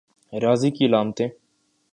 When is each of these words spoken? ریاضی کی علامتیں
ریاضی 0.33 0.71
کی 0.71 0.85
علامتیں 0.85 1.27